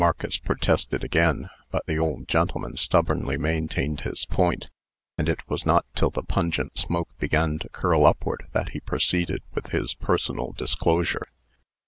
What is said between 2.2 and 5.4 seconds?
gentleman stubbornly maintained his point; and